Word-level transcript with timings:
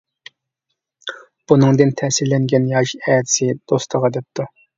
بۇنىڭدىن 1.51 1.93
تەسىرلەنگەن 2.01 2.67
ياش 2.73 2.95
ئەتىسى 3.03 3.53
دوستىغا 3.69 4.13
دەپتۇ. 4.19 4.49